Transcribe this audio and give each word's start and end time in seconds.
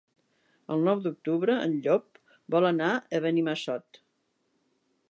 El 0.75 0.85
nou 0.87 1.03
d'octubre 1.03 1.57
en 1.67 1.75
Llop 1.89 2.19
vol 2.57 2.69
anar 2.73 2.91
a 2.97 3.25
Benimassot. 3.27 4.03